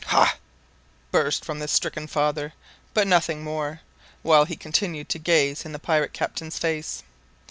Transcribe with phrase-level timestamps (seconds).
[0.07, 0.37] "Hah!"
[1.11, 2.53] burst from the stricken father;
[2.95, 3.81] but nothing more,
[4.23, 7.03] while he continued to gaze in the pirate captain's face.